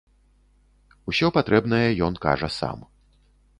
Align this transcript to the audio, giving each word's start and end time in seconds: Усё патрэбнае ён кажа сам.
Усё 1.13 1.29
патрэбнае 1.37 1.83
ён 2.09 2.13
кажа 2.27 2.53
сам. 2.59 2.79